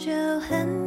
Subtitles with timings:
[0.00, 0.79] 就很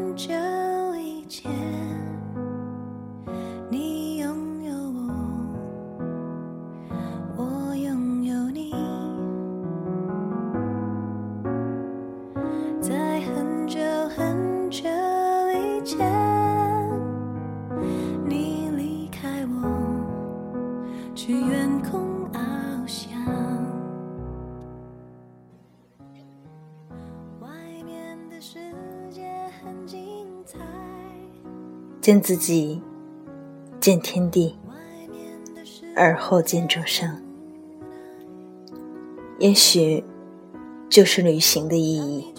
[32.04, 32.82] 见自己，
[33.80, 34.58] 见天地，
[35.96, 37.24] 而后见众生。
[39.40, 40.04] 也许，
[40.90, 42.34] 就是旅行的意义。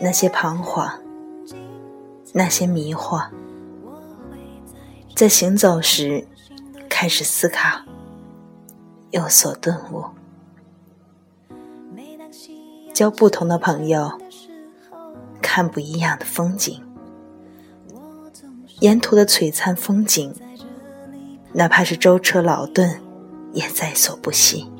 [0.00, 1.00] 那些彷徨，
[2.32, 3.24] 那些迷惑，
[5.14, 6.26] 在行走时
[6.88, 7.82] 开始思考，
[9.12, 10.06] 有所顿悟。
[12.92, 14.10] 交不同的朋友，
[15.40, 16.83] 看不一样的风景，
[18.84, 20.34] 沿途的璀璨风景，
[21.54, 23.00] 哪怕是舟车劳顿，
[23.54, 24.70] 也在所不惜。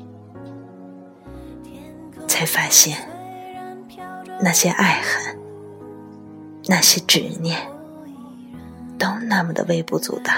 [2.27, 3.09] 才发现，
[4.43, 5.39] 那些爱恨，
[6.67, 7.67] 那些执念，
[8.99, 10.31] 都那么的微不足道，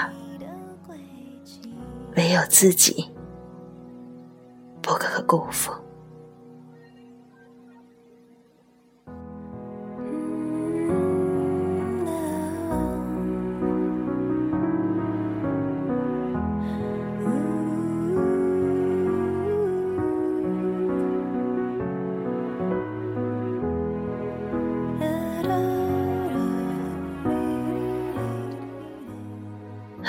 [2.16, 3.10] 唯有自己
[4.80, 5.70] 不可辜负。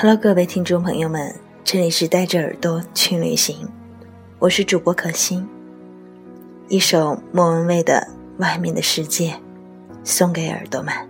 [0.02, 3.68] Hello，各位听众朋友们，这里是带着耳朵去旅行，
[4.40, 5.46] 我是主播可心。
[6.70, 8.08] 一首莫文蔚的
[8.42, 9.32] 《外面的世界》，
[10.06, 11.09] 送给耳朵们。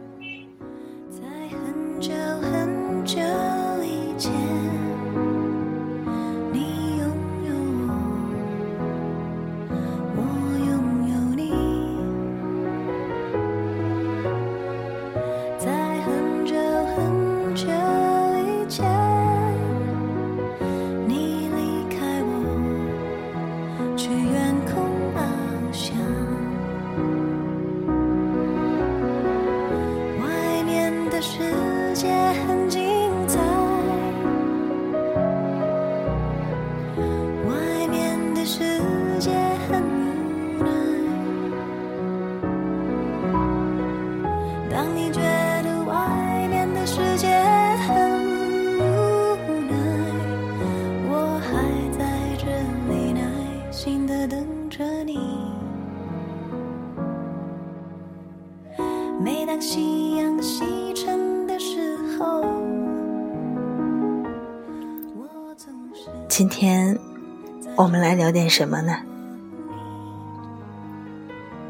[67.79, 68.93] 我们来聊点什么呢？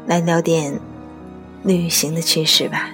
[0.08, 0.76] 来聊点
[1.62, 2.90] 旅行的趣事吧。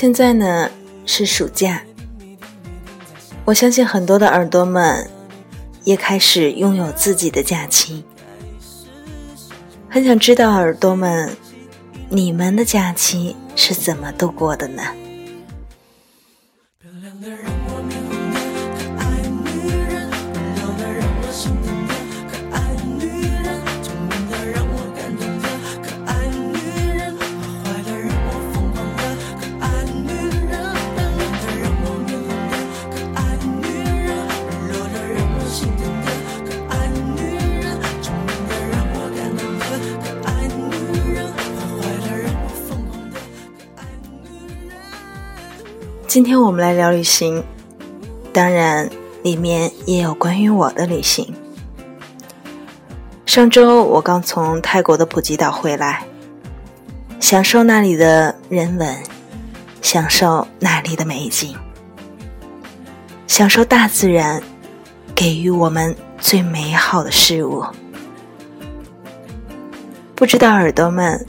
[0.00, 0.70] 现在呢
[1.04, 1.82] 是暑假，
[3.44, 5.06] 我相信很多的耳朵们
[5.84, 8.02] 也开始拥有自己的假期。
[9.90, 11.36] 很想知道耳朵们，
[12.08, 14.82] 你们的假期是怎么度过的呢？
[46.10, 47.40] 今天我们来聊旅行，
[48.32, 48.90] 当然
[49.22, 51.32] 里面也有关于我的旅行。
[53.24, 56.02] 上周我刚从泰国的普吉岛回来，
[57.20, 58.92] 享受那里的人文，
[59.82, 61.56] 享受那里的美景，
[63.28, 64.42] 享受大自然
[65.14, 67.64] 给予我们最美好的事物。
[70.16, 71.24] 不知道耳朵们，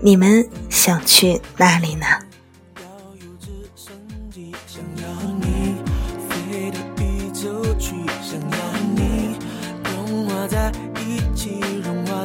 [0.00, 2.06] 你们想去哪里呢？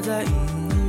[0.01, 0.29] 在云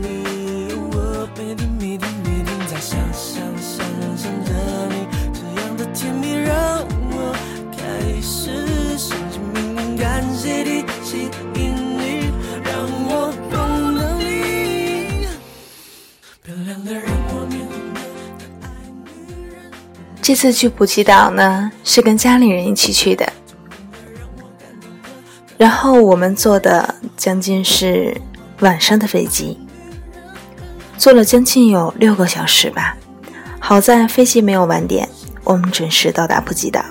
[0.03, 0.75] 里。
[0.93, 3.85] 我每天每天每天在想想想
[4.17, 4.53] 想着
[4.91, 7.35] 你，这样的甜蜜让我
[7.73, 12.31] 开始相信命运，感谢地吸引力，
[12.63, 12.73] 让
[13.09, 15.27] 我懂得你。
[16.43, 18.01] 漂亮的让我面红的
[18.39, 18.67] 可爱
[19.07, 19.57] 女人。
[20.21, 23.33] 这次去普吉岛呢，是跟家里人一起去的。
[25.57, 28.17] 然后我们坐的将近是
[28.61, 29.59] 晚上的飞机，
[30.97, 32.97] 坐了将近有六个小时吧。
[33.59, 35.09] 好在飞机没有晚点，
[35.45, 36.85] 我们准时到达普吉岛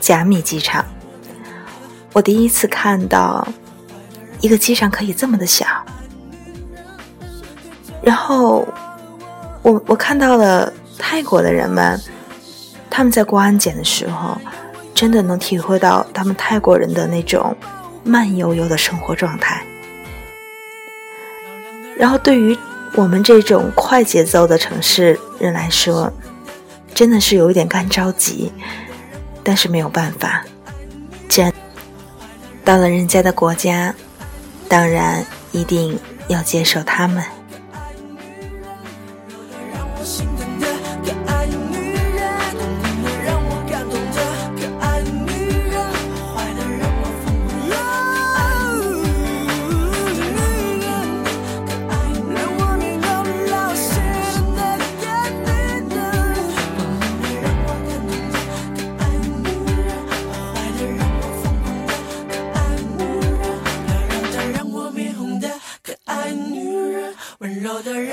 [0.00, 0.84] 甲米机场。
[2.12, 3.46] 我第一次看到
[4.40, 5.66] 一个机场可以这么的小。
[8.02, 8.66] 然后
[9.62, 12.00] 我我看到了泰国的人们。
[12.96, 14.38] 他们在过安检的时候，
[14.94, 17.52] 真的能体会到他们泰国人的那种
[18.04, 19.66] 慢悠悠的生活状态。
[21.96, 22.56] 然后，对于
[22.94, 26.12] 我们这种快节奏的城市人来说，
[26.94, 28.52] 真的是有一点干着急，
[29.42, 30.44] 但是没有办法。
[31.28, 31.52] 既然
[32.64, 33.94] 到了人家的国家，
[34.68, 35.98] 当然一定
[36.28, 37.22] 要接受他们。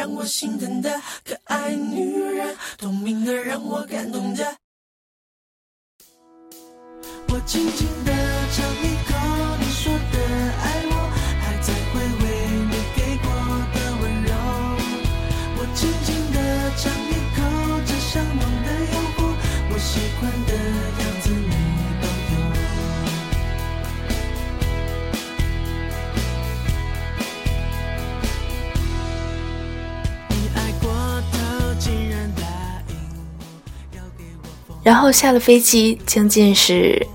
[0.01, 4.57] 让我心疼的可爱女人，聪明的让我感动的。
[7.30, 7.88] 我静静
[34.83, 37.05] 然后下了飞机，将近是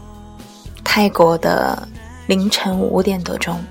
[0.85, 1.89] 泰国的
[2.27, 3.63] 凌晨五点多钟。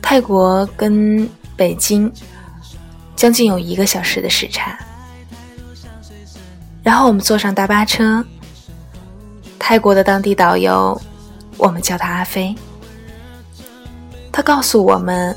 [0.00, 2.12] 泰国跟北京
[3.14, 4.78] 将近有一个小时的时差。
[6.82, 8.24] 然后我们坐上大巴车，
[9.58, 11.00] 泰国的当地导游，
[11.56, 12.54] 我们叫他阿飞，
[14.30, 15.34] 他告诉我们，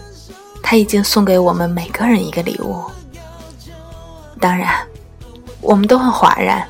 [0.62, 2.84] 他已经送给我们每个人一个礼物。
[4.42, 4.86] 当然，
[5.62, 6.68] 我们都很哗然。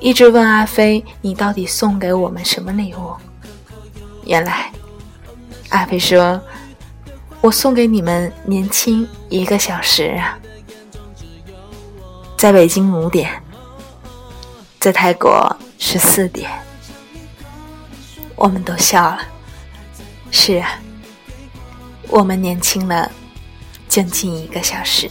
[0.00, 3.14] 一直问阿飞：“你到底送给我们什么礼物？”
[4.26, 4.70] 原来，
[5.70, 6.40] 阿飞说
[7.40, 10.38] ：“我送给你们年轻一个小时啊！”
[12.36, 13.42] 在北京五点，
[14.78, 16.50] 在泰国十四点，
[18.36, 19.20] 我们都笑了。
[20.30, 20.78] 是啊，
[22.08, 23.10] 我们年轻了
[23.88, 25.08] 将近一个小时。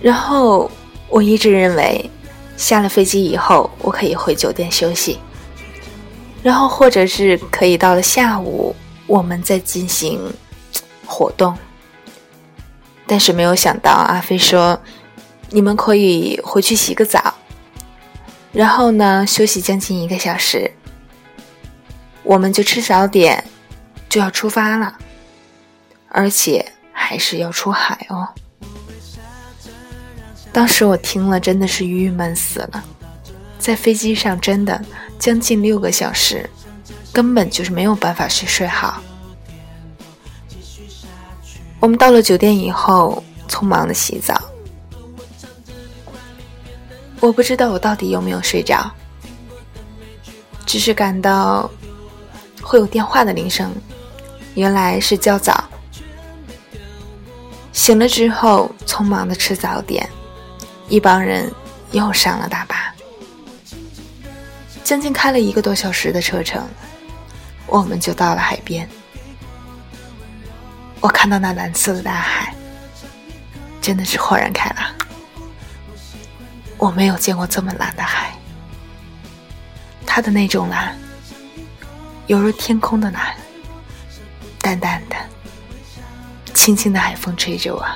[0.00, 0.70] 然后
[1.08, 2.10] 我一直认为，
[2.56, 5.18] 下了飞机以后，我可以回酒店休息，
[6.42, 8.74] 然后或者是可以到了下午，
[9.06, 10.20] 我们再进行
[11.04, 11.56] 活动。
[13.06, 14.78] 但是没有想到阿飞说
[15.50, 17.34] ：“你们可以回去洗个澡，
[18.52, 20.70] 然后呢休息将近一个小时，
[22.22, 23.42] 我们就吃早点，
[24.08, 24.94] 就要出发了，
[26.08, 28.28] 而且还是要出海哦。”
[30.52, 32.84] 当时我听了真的是郁闷死了，
[33.58, 34.82] 在飞机上真的
[35.18, 36.48] 将近六个小时，
[37.12, 39.00] 根本就是没有办法去睡好。
[41.80, 44.34] 我们到了酒店以后，匆忙的洗澡。
[47.20, 48.90] 我不知道我到底有没有睡着，
[50.66, 51.70] 只是感到
[52.60, 53.72] 会有电话的铃声，
[54.54, 55.64] 原来是叫早。
[57.72, 60.08] 醒了之后，匆忙的吃早点，
[60.88, 61.52] 一帮人
[61.92, 62.94] 又上了大巴，
[64.82, 66.66] 将近开了一个多小时的车程，
[67.66, 68.88] 我们就到了海边。
[71.00, 72.54] 我看到那蓝色的大海，
[73.82, 74.90] 真的是豁然开朗。
[76.78, 78.32] 我没有见过这么蓝的海，
[80.06, 80.96] 它的那种蓝，
[82.28, 83.36] 犹如天空的蓝，
[84.62, 85.16] 淡淡的，
[86.54, 87.86] 轻轻的海风吹着我。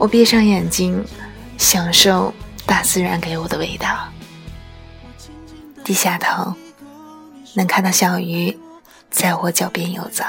[0.00, 1.04] 我闭上眼睛，
[1.58, 2.32] 享受
[2.64, 4.08] 大自然给我的味道。
[5.84, 6.54] 低下头，
[7.52, 8.58] 能看到小鱼。
[9.10, 10.24] 在我脚边游走，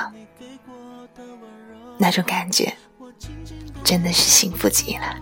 [1.97, 2.73] 那种感觉
[3.81, 5.15] 真的是幸福极了。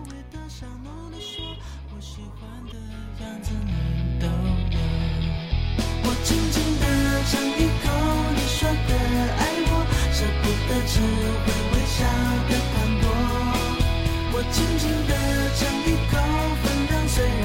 [6.02, 6.86] 我轻轻地
[7.30, 7.86] 尝一口
[8.34, 8.90] 你说的
[9.36, 9.40] 爱
[9.70, 10.98] 我，舍不得只
[11.44, 11.98] 会微笑
[12.48, 12.79] 的。
[14.40, 15.12] 我轻轻地
[15.54, 16.16] 尝一口，
[16.62, 17.44] 分量虽然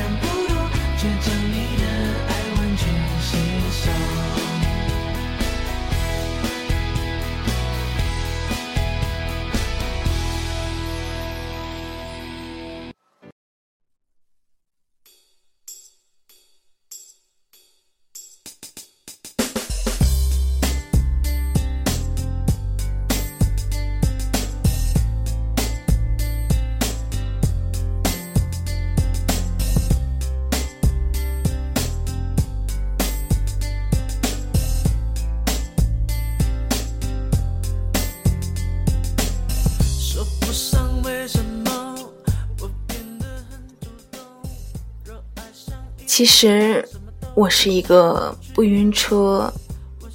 [46.06, 46.88] 其实
[47.34, 49.52] 我是一个不晕车、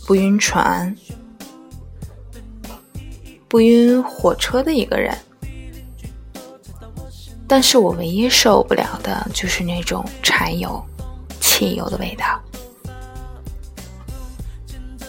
[0.07, 0.95] 不晕船、
[3.49, 5.17] 不晕火车的一个人，
[7.47, 10.83] 但是我唯一受不了的就是那种柴油、
[11.41, 12.41] 汽油的味道。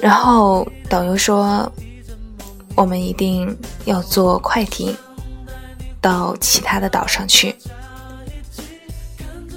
[0.02, 1.72] 然后导游说，
[2.76, 4.96] 我们一定要坐快艇
[6.02, 7.56] 到其他的岛上去。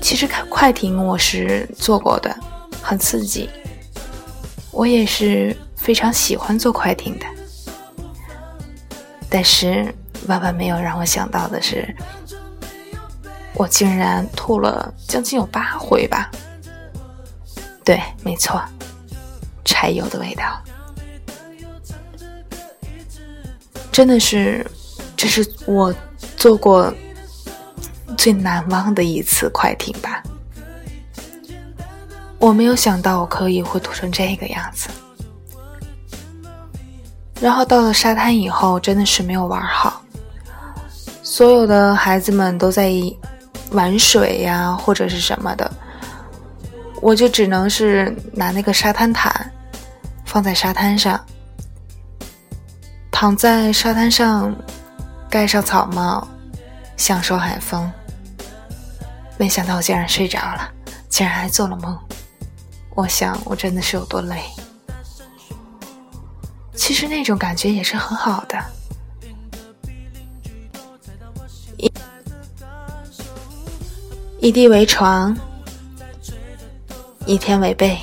[0.04, 2.38] 其实开快艇我是坐过的，
[2.82, 3.48] 很刺激。
[4.70, 7.24] 我也是非常喜欢坐快艇的，
[9.30, 9.90] 但是
[10.26, 11.88] 万万没有让我想到的是，
[13.54, 16.30] 我竟然吐了将近有八回吧。
[17.82, 18.62] 对，没错，
[19.64, 20.62] 柴油的味道，
[23.90, 24.70] 真的是，
[25.16, 25.94] 这是我
[26.36, 26.92] 坐过
[28.24, 30.22] 最难忘的一次快艇吧。
[32.38, 34.88] 我没有想到我可以会涂成这个样子。
[37.38, 40.00] 然后到了沙滩以后，真的是没有玩好。
[41.22, 42.94] 所有的孩子们都在
[43.72, 45.70] 玩水呀，或者是什么的，
[47.02, 49.52] 我就只能是拿那个沙滩毯
[50.24, 51.22] 放在沙滩上，
[53.10, 54.56] 躺在沙滩上，
[55.28, 56.26] 盖上草帽，
[56.96, 57.92] 享受海风。
[59.36, 60.72] 没想到我竟然睡着了，
[61.08, 61.98] 竟然还做了梦。
[62.94, 64.42] 我想我真的是有多累。
[66.74, 68.62] 其实那种感觉也是很好的。
[71.76, 71.92] 一
[74.40, 75.36] 一地为床，
[77.26, 77.98] 一天为被，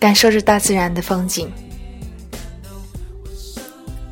[0.00, 1.52] 感受着大自然的风景。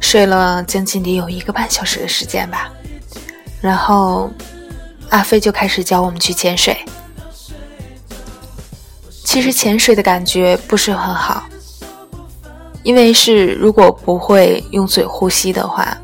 [0.00, 2.70] 睡了将近得有一个半小时的时间吧，
[3.66, 4.30] 然后
[5.08, 6.78] 阿飞就开始教我们去潜水。
[9.25, 11.44] 其实潜水的感觉不是很好，
[12.85, 15.99] 因为是如果不会用嘴呼吸的话，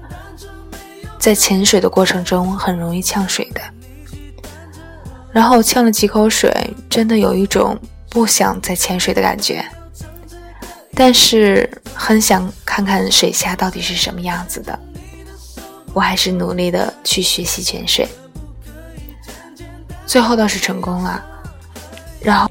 [1.20, 3.60] 在潜水的过程中很容易呛水的。
[5.30, 6.52] 然后呛了几口水，
[6.90, 7.78] 真的有一种
[8.10, 9.64] 不想再潜水的感觉。
[10.94, 14.76] 但是很想看看水下到底是什么样子的。
[15.92, 18.08] 我还是努力的去学习潜水，
[20.06, 21.24] 最后倒是成功了。
[22.20, 22.50] 然后，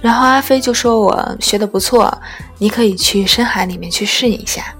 [0.00, 2.16] 然后阿飞就说我学的不错，
[2.58, 4.74] 你可以去深海里面去试一下。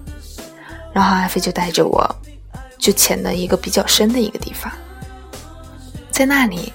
[0.92, 2.08] 然后阿飞就带着我，
[2.78, 4.72] 就潜了一个比较深的一个地方，
[6.10, 6.72] 在那里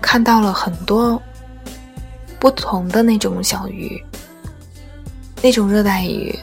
[0.00, 1.20] 看到了很多
[2.38, 4.02] 不同的那种小鱼，
[5.42, 6.38] 那种热带鱼，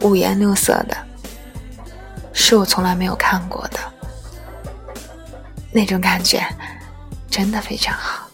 [0.00, 0.96] 五颜六色的。
[2.38, 3.80] 是我从来没有看过的，
[5.72, 6.46] 那种感觉
[7.30, 8.25] 真的非常好。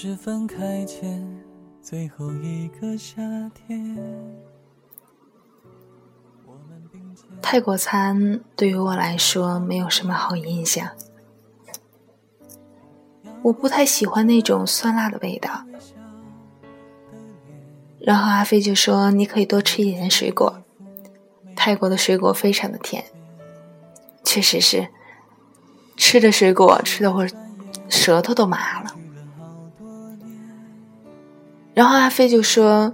[0.00, 1.28] 是分开前
[1.82, 3.20] 最后一个夏
[3.52, 3.98] 天。
[7.42, 10.88] 泰国餐对于我来说没有什么好印象，
[13.42, 15.64] 我不太喜欢那种酸辣的味道。
[17.98, 20.62] 然后阿飞就说：“你可以多吃一点水果，
[21.56, 23.04] 泰国的水果非常的甜。”
[24.22, 24.90] 确实是，
[25.96, 27.26] 吃的水果吃的我
[27.88, 28.94] 舌头都麻了。
[31.78, 32.92] 然后阿飞就说，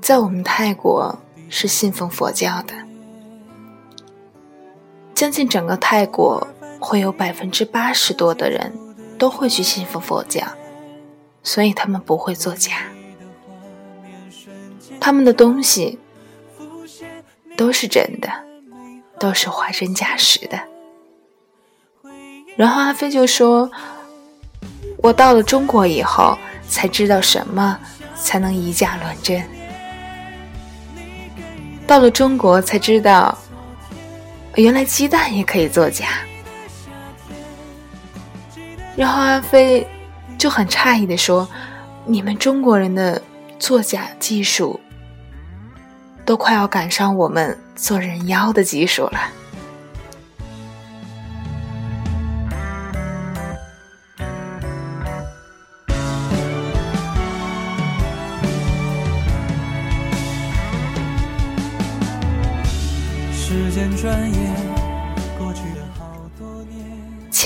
[0.00, 1.16] 在我们泰国
[1.48, 2.74] 是信奉佛教的，
[5.14, 6.44] 将近整个泰国
[6.80, 8.76] 会有百分之八十多的人
[9.16, 10.44] 都会去信奉佛教，
[11.44, 12.72] 所以他们不会作假，
[14.98, 16.00] 他们的东西
[17.56, 18.28] 都是真的，
[19.20, 20.58] 都是货真价实的。
[22.56, 23.70] 然后阿飞就说，
[24.96, 26.36] 我到了中国以后。
[26.68, 27.78] 才知道什么
[28.14, 29.42] 才能以假乱真。
[31.86, 33.36] 到了中国才知道，
[34.56, 36.06] 原来鸡蛋也可以作假。
[38.96, 39.86] 然后阿飞
[40.36, 41.48] 就很诧异的说
[42.04, 43.22] ：“你们中国人的
[43.58, 44.80] 作假技术，
[46.24, 49.20] 都快要赶上我们做人妖的技术了。”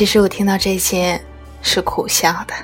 [0.01, 1.23] 其实我听到这些
[1.61, 2.55] 是苦笑的，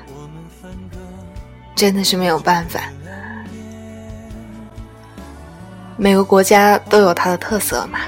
[1.75, 2.81] 真的是没有办法。
[5.97, 7.99] 每个国家都有它的特色嘛。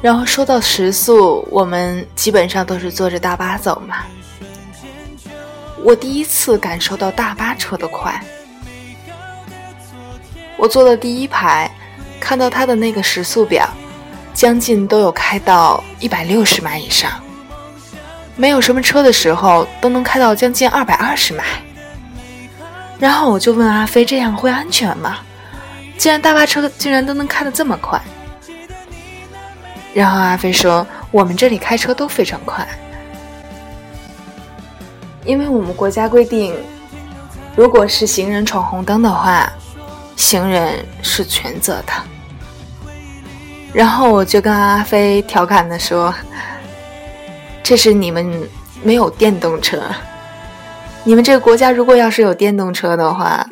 [0.00, 4.04] 然后说到时速，我们基本上都是坐着大巴走嘛。
[5.82, 8.24] 我第一次感受到大巴车的快，
[10.56, 11.68] 我坐的第一排，
[12.20, 13.68] 看到它的那个时速表。
[14.36, 17.10] 将近都有开到一百六十迈以上，
[18.36, 21.42] 没有什么车的时候都能开到将近二百二十迈。
[22.98, 25.20] 然后我就问阿飞：“这样会安全吗？
[25.96, 27.98] 既然大巴车竟然都能开得这么快。”
[29.94, 32.68] 然后阿飞说：“我们这里开车都非常快，
[35.24, 36.54] 因为我们国家规定，
[37.56, 39.50] 如果是行人闯红灯的话，
[40.14, 41.92] 行人是全责的。”
[43.76, 46.12] 然后我就跟阿飞调侃的说
[47.62, 48.48] ：“这是你们
[48.82, 49.82] 没有电动车，
[51.04, 53.46] 你们这个国家如果要是有电动车的话，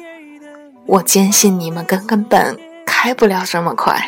[0.87, 4.03] 我坚信你们根根本开不了这么快。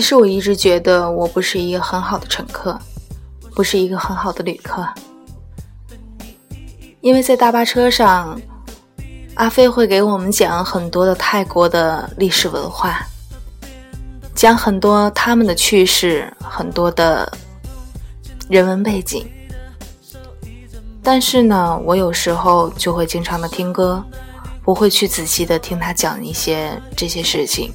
[0.00, 2.80] 其实我一直觉得我不是一个很好的乘客，
[3.54, 4.82] 不是一个很好的旅客，
[7.02, 8.40] 因为在大巴车上，
[9.34, 13.06] 阿飞会给我们讲很多的泰国的历史文化，
[14.34, 17.30] 讲很多他们的趣事，很多的
[18.48, 19.28] 人文背景。
[21.02, 24.02] 但是呢，我有时候就会经常的听歌，
[24.62, 27.70] 不会去仔细的听他讲一些这些事情。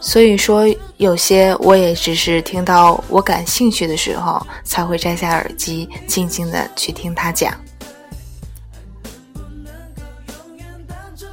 [0.00, 0.64] 所以说，
[0.96, 7.52] 有些我也只是听到我感兴趣的时候，才会摘下耳机，静静的去听他讲。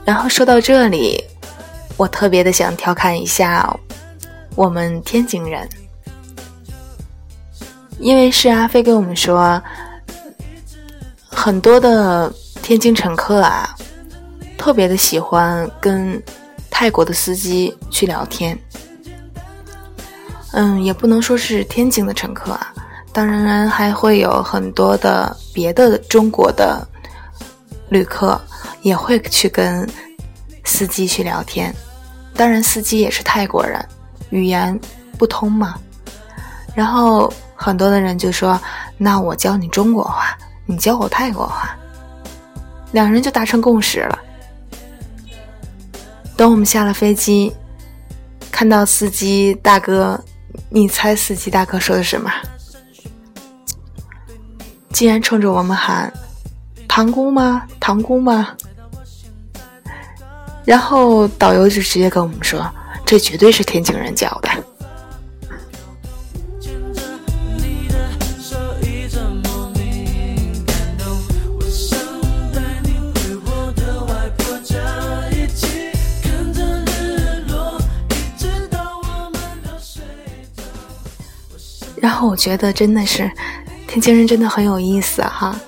[0.04, 1.24] 然后说到这里，
[1.96, 3.72] 我特别的想调侃一下
[4.56, 5.68] 我们天津人，
[8.00, 9.62] 因为是阿飞跟我们说，
[11.30, 13.76] 很多的天津乘客啊，
[14.58, 16.22] 特别的喜欢跟
[16.78, 18.58] 泰国的司机去聊天。
[20.52, 22.74] 嗯，也不能说是天津的乘客啊，
[23.14, 26.86] 当然还会有很多的别的中国的
[27.88, 28.38] 旅客
[28.82, 29.90] 也会去跟
[30.66, 31.74] 司机去聊天。
[32.36, 33.84] 当然，司机也是泰国人，
[34.32, 34.78] 语言
[35.18, 35.76] 不通嘛。
[36.76, 38.60] 然后很多的人就说
[39.00, 41.74] ：“那我教你中国话，你教我泰国话。”
[42.92, 44.20] 两人就达成共识了。
[46.38, 47.54] 等我们下了飞机，
[48.52, 50.22] 看到司机大哥，
[50.70, 52.30] 你猜司机大哥说的什么？
[54.92, 56.12] 竟然冲着我们喊
[56.88, 57.66] “堂姑吗？
[57.80, 58.56] 堂姑吗？”
[60.66, 62.70] 然后导游就直接跟我们说
[63.06, 64.50] ：“这绝对是天津人教的。”
[82.06, 83.30] 然后我觉得真的是
[83.88, 85.60] 天津人真的很有意思哈，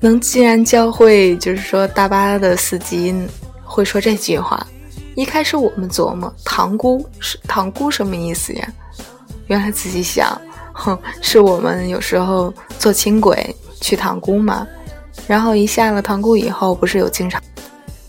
[0.00, 3.12] 能既然教会就是说大巴的司机
[3.64, 4.64] 会说这句话。
[5.16, 8.68] 一开始我们琢磨塘沽是塘沽什么意思呀？
[9.48, 10.40] 原来仔细想，
[10.72, 14.64] 哼，是我们有时候坐轻轨去塘沽嘛，
[15.26, 17.42] 然后一下了塘沽以后，不是有经常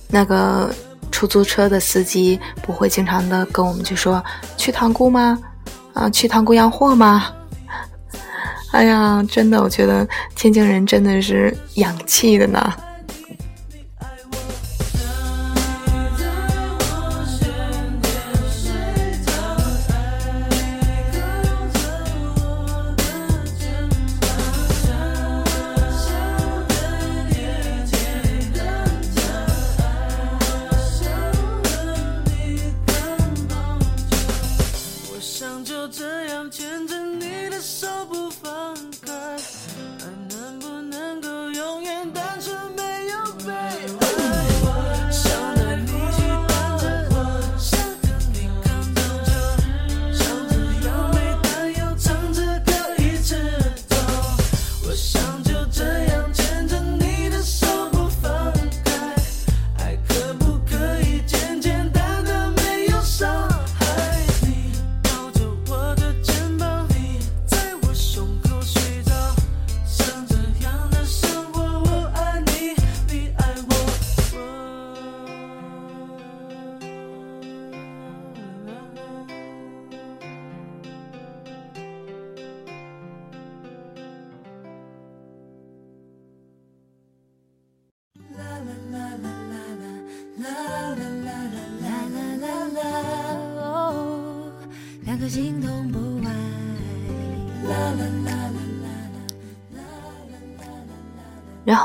[0.07, 0.71] 那个
[1.11, 4.23] 出租车的司机不会经常的跟我们就说
[4.57, 5.35] 去塘沽吗？
[5.93, 7.27] 啊，去趟贵阳货吗？
[8.71, 12.73] 哎呀，真的，我觉得天津人真的是洋气的呢。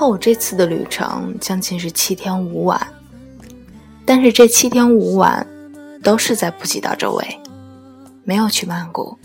[0.07, 2.87] 我这次的旅程将近是七天五晚，
[4.05, 5.47] 但是这七天五晚
[6.03, 7.40] 都是在普吉岛周围，
[8.23, 9.17] 没有去曼谷，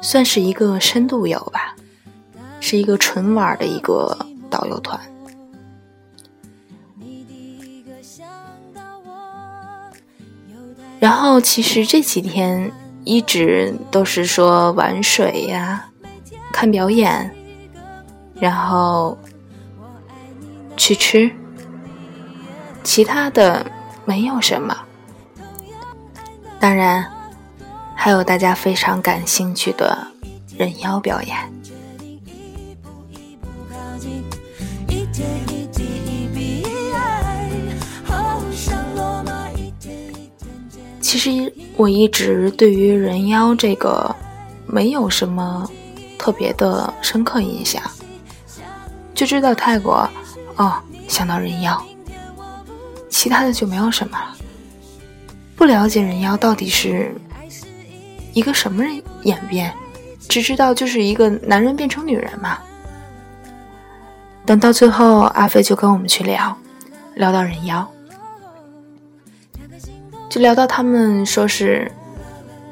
[0.00, 1.76] 算是一个深度游吧，
[2.60, 4.16] 是一个纯玩的一个
[4.50, 4.98] 导游团。
[10.98, 12.70] 然后其实这几天
[13.04, 15.90] 一直都是说玩水呀、
[16.52, 17.34] 看表演，
[18.42, 19.16] 然后
[20.76, 21.30] 去吃，
[22.82, 23.64] 其他的
[24.04, 24.76] 没有什么。
[26.58, 27.08] 当然，
[27.94, 29.96] 还有大家非常感兴趣的
[30.58, 31.36] 人妖表演。
[41.00, 44.12] 其实我一直对于人妖这个
[44.66, 45.70] 没有什么
[46.18, 47.80] 特别的深刻印象，
[49.22, 50.10] 就知道泰国，
[50.56, 51.80] 哦，想到人妖，
[53.08, 54.36] 其他的就没有什么了。
[55.54, 57.14] 不了解人妖到底是
[58.32, 59.72] 一个什么人演变，
[60.28, 62.58] 只知道就是一个男人变成女人嘛。
[64.44, 66.58] 等到最后，阿飞就跟我们去聊，
[67.14, 67.88] 聊到人妖。
[70.28, 71.92] 就聊到他们说是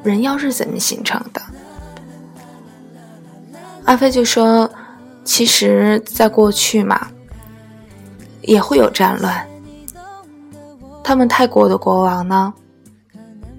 [0.02, 1.40] 人妖是怎么形成的，
[3.84, 4.68] 阿飞就说，
[5.24, 7.08] 其实，在过去嘛，
[8.42, 9.46] 也会有战乱。
[11.02, 12.52] 他们泰国的国王呢，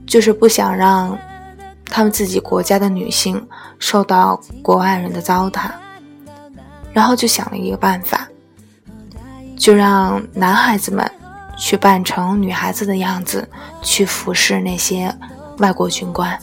[0.05, 1.17] 就是不想让
[1.85, 3.47] 他们自己国家的女性
[3.79, 5.71] 受到国外人的糟蹋，
[6.93, 8.27] 然后就想了一个办法，
[9.57, 11.09] 就让男孩子们。
[11.57, 13.47] 去扮成女孩子的样子，
[13.83, 15.15] 去服侍那些
[15.59, 16.35] 外国军官。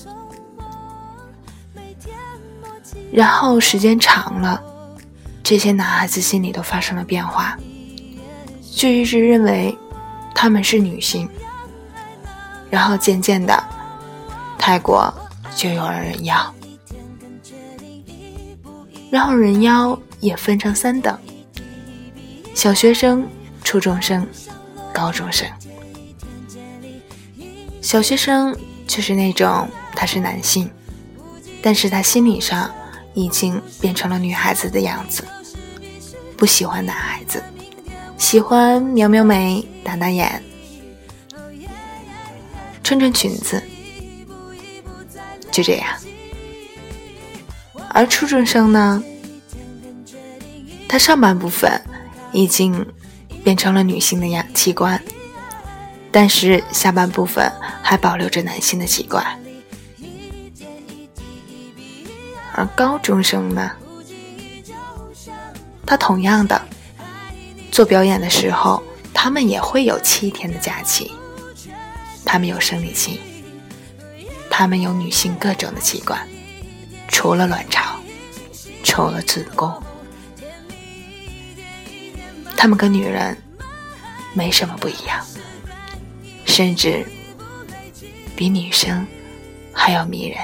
[3.11, 4.63] 然后时间长了，
[5.49, 7.57] 这些男孩子心里都发生了变化，
[8.77, 9.75] 就一直认为
[10.35, 11.27] 他们是女性。
[12.69, 13.65] 然后渐渐的，
[14.59, 15.11] 泰国
[15.57, 16.55] 就有了人妖。
[19.11, 21.19] 然后人妖也分成三等：
[22.55, 23.27] 小学生、
[23.65, 24.29] 初中生。
[24.93, 25.49] 高中生，
[27.81, 28.55] 小学生
[28.87, 30.71] 就是那种他是男性，
[31.63, 32.71] 但是他心理上
[33.15, 35.25] 已经变成了女孩子的样子，
[36.39, 37.43] 不喜欢男孩子，
[38.17, 40.43] 喜欢描描眉、打打眼、
[42.83, 43.63] 穿穿裙子，
[45.53, 45.87] 就这样。
[47.91, 49.03] 而初中生呢，
[50.89, 51.79] 他上半部分
[52.33, 52.87] 已经。
[53.45, 55.01] 变成了女性的样器官，
[56.11, 57.51] 但是下半部分
[57.83, 59.25] 还保留着男性的器官。
[62.53, 63.71] 而高中生呢，
[65.89, 66.61] 他同样的
[67.73, 68.83] 做表演的时候，
[69.15, 71.11] 他们也会有七天的假期，
[72.27, 73.19] 他们有生理期，
[74.51, 76.29] 他们有女性各种的器官，
[77.09, 77.99] 除了卵巢，
[78.85, 79.83] 除了子宫。
[82.55, 83.35] 他们跟女人
[84.35, 85.25] 没什么不一样，
[86.45, 87.07] 甚至
[88.37, 89.07] 比女生
[89.73, 90.39] 还要迷人，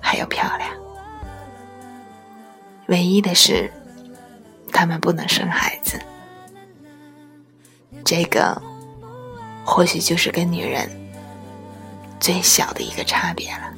[0.00, 0.68] 还要漂亮。
[2.86, 3.70] 唯一的是，
[4.78, 5.98] 他们不能生孩子。
[8.04, 8.56] 这个
[9.64, 10.88] 或许就是跟女人
[12.20, 13.74] 最小的一个差别了。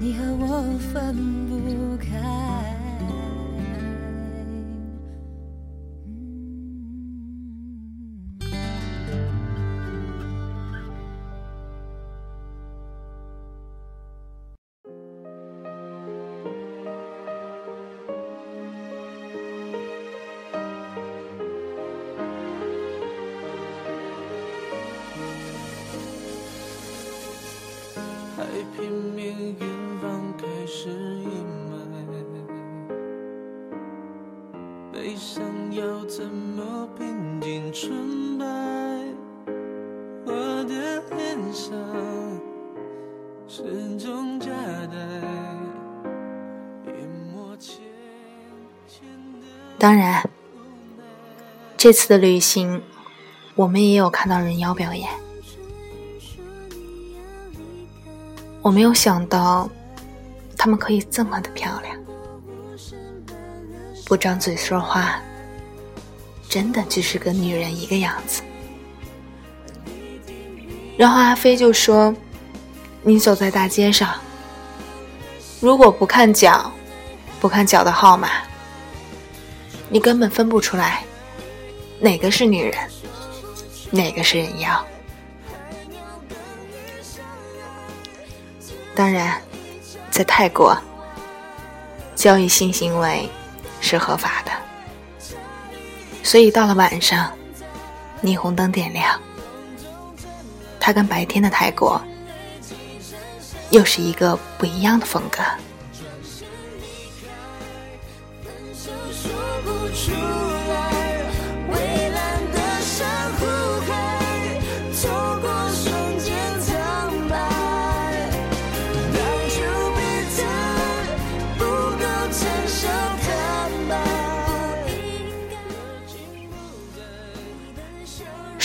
[0.00, 0.62] 你和我
[0.94, 1.14] 分
[1.46, 2.51] 不开。
[49.92, 50.26] 当然，
[51.76, 52.82] 这次的旅行，
[53.54, 55.06] 我们也有看到人妖表演。
[58.62, 59.68] 我没有想到，
[60.56, 61.94] 他们可以这么的漂亮。
[64.06, 65.20] 不张嘴说话，
[66.48, 68.40] 真的就是跟女人一个样子。
[70.96, 72.16] 然后阿飞就说
[73.04, 74.14] ：“你走在大街上，
[75.60, 76.72] 如果不看脚，
[77.38, 78.30] 不看脚的号码，
[79.92, 81.04] 你根本分不出来
[82.00, 82.74] 哪个是女人，
[83.90, 84.86] 哪个是人妖。
[88.94, 89.38] 当然，
[90.10, 90.74] 在泰国，
[92.16, 93.28] 交易性行为
[93.82, 95.36] 是合法的，
[96.22, 97.30] 所以到了晚上，
[98.22, 99.20] 霓虹灯点亮。”
[100.80, 102.02] 它跟白天的泰国
[103.70, 105.42] 又是一个不一样的风格。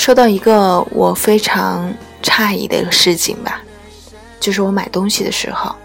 [0.08, 1.93] 说到一个我非常。
[2.24, 3.62] 诧异的一个事情吧，
[4.39, 5.76] 就是我买东西的时候，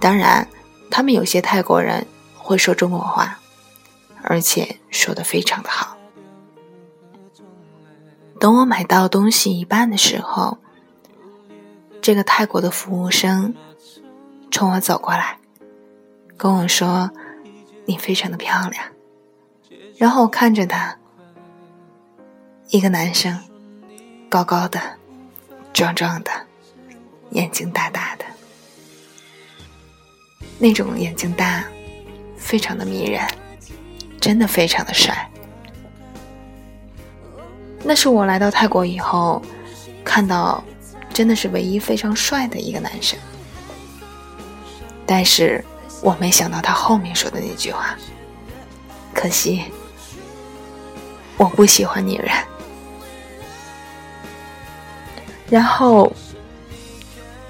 [0.00, 0.46] 当然，
[0.90, 3.38] 他们有些泰国人会说中国话，
[4.22, 5.96] 而且说的非常的好。
[8.40, 10.58] 等我买到东西一半的时候，
[12.00, 13.54] 这个泰国的服务生
[14.50, 15.38] 冲我走过来，
[16.36, 17.10] 跟我说
[17.86, 18.84] ：“你非常的漂亮。”
[19.96, 20.98] 然后我看着他，
[22.72, 23.38] 一个男生，
[24.30, 24.80] 高高的。
[25.74, 26.30] 壮壮的，
[27.32, 28.24] 眼睛大大的，
[30.58, 31.64] 那种眼睛大，
[32.38, 33.22] 非常的迷人，
[34.18, 35.30] 真的非常的帅。
[37.82, 39.42] 那是我来到泰国以后
[40.02, 40.64] 看到，
[41.12, 43.18] 真的是唯一非常帅的一个男生。
[45.04, 45.62] 但是
[46.02, 47.94] 我没想到他后面说的那句话，
[49.12, 49.64] 可惜，
[51.36, 52.32] 我不喜欢女人。
[55.52, 56.10] 然后，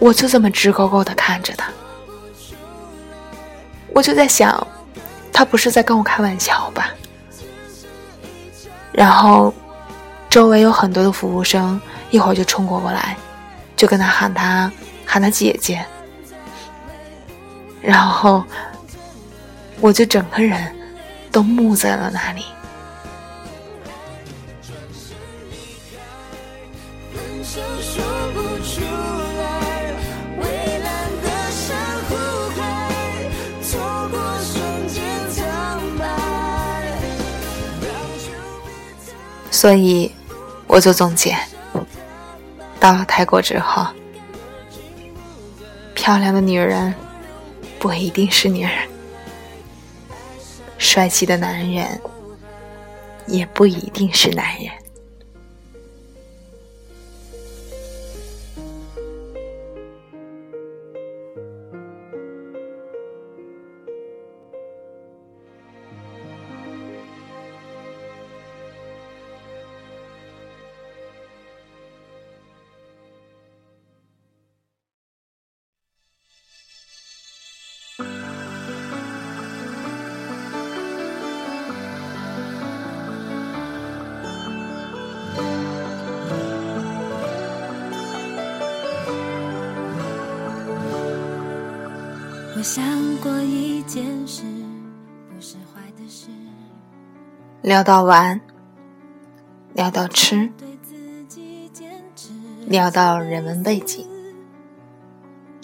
[0.00, 1.70] 我就这么直勾勾的看着他，
[3.94, 4.66] 我就在想，
[5.32, 6.90] 他不是在跟我开玩笑吧？
[8.90, 9.54] 然后，
[10.28, 13.16] 周围有很多的服务生，一会儿就冲过过来，
[13.76, 14.68] 就跟他喊他
[15.06, 15.86] 喊他姐姐。
[17.80, 18.42] 然后，
[19.80, 20.74] 我就整个人
[21.30, 22.44] 都木在了那里。
[39.62, 40.10] 所以，
[40.66, 41.36] 我做总结：
[42.80, 43.86] 到了泰国之后，
[45.94, 46.92] 漂亮的女人
[47.78, 48.72] 不一定是女人，
[50.78, 52.00] 帅气的男人
[53.28, 54.81] 也不一定是男人。
[97.62, 98.40] 聊到玩，
[99.72, 100.50] 聊到吃，
[102.66, 104.06] 聊到人文背景，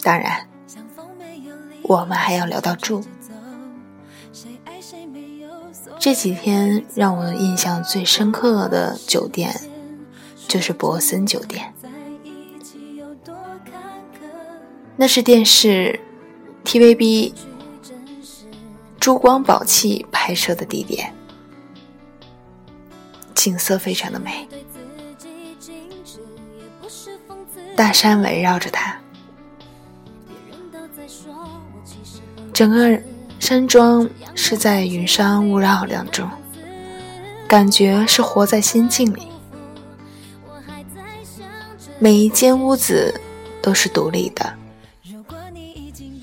[0.01, 0.47] 当然，
[1.83, 3.03] 我们还要聊到住。
[5.99, 9.53] 这几天让我印象最深刻的酒店，
[10.47, 11.71] 就是博森酒店，
[14.95, 15.99] 那是电视。
[16.69, 17.33] TVB
[18.99, 21.11] 珠光宝气拍摄的地点，
[23.33, 24.47] 景色非常的美，
[27.75, 28.95] 大山围绕着它，
[32.53, 33.01] 整个
[33.39, 36.29] 山庄是在云山雾绕当中，
[37.47, 39.27] 感觉是活在仙境里，
[41.97, 43.19] 每一间屋子
[43.59, 44.58] 都是独立的。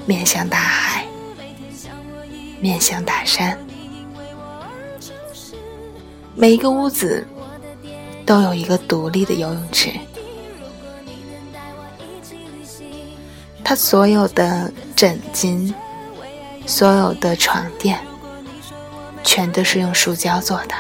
[0.06, 1.04] 面向大海，
[2.60, 3.58] 面向大山，
[6.36, 7.26] 每一个屋子
[8.24, 9.90] 都有一个独立的游泳池。
[13.64, 15.74] 它所有的枕巾，
[16.66, 17.98] 所有的床垫，
[19.24, 20.74] 全都是用塑胶做的，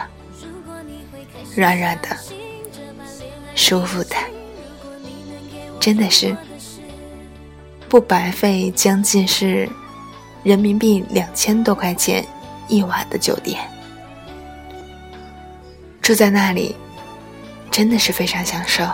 [1.56, 2.16] 软软的，
[3.56, 4.14] 舒服的，
[5.80, 6.36] 真的是
[7.88, 9.68] 不白费将近是
[10.42, 12.24] 人民币两千多块钱
[12.68, 13.60] 一晚的酒店。
[16.02, 16.74] 住在那里，
[17.70, 18.84] 真的是非常享受。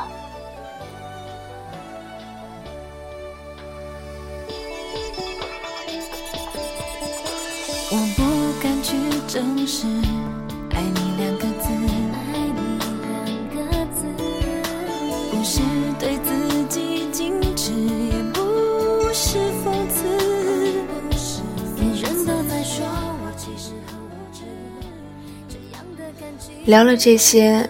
[26.73, 27.69] 聊了这些，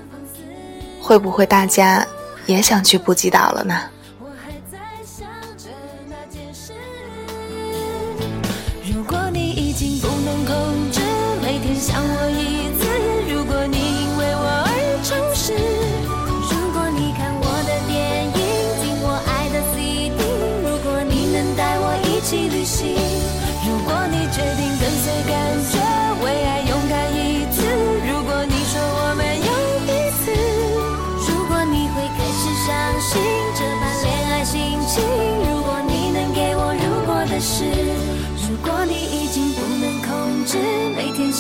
[1.01, 2.07] 会不会大家
[2.47, 3.81] 也想去布吉岛了呢？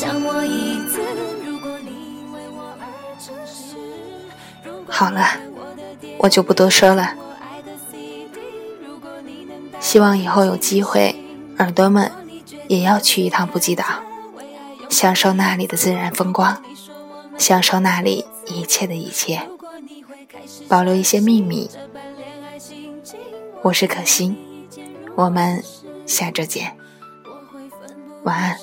[0.03, 0.99] 想我一次，
[1.47, 2.85] 如果你为我而
[3.21, 3.77] 诚实，
[4.65, 5.25] 如果好了
[6.19, 7.15] 我就不多说了。
[9.79, 11.15] 希望以后有机会，
[11.59, 12.11] 耳朵们
[12.67, 13.85] 也要去一趟布吉岛，
[14.89, 16.61] 享受那里的自然风光，
[17.39, 19.41] 享受那里一切的一切，
[20.67, 21.71] 保留一些秘密。
[23.63, 24.37] 我是可心，
[25.15, 25.63] 我们
[26.07, 26.77] 下周见，
[28.25, 28.59] 晚安。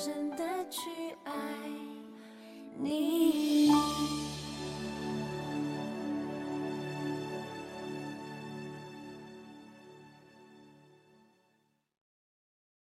[2.81, 3.18] 你。